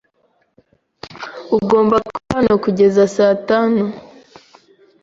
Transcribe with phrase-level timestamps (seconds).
[1.57, 3.83] Ugomba kuba hano kugeza saa tanu.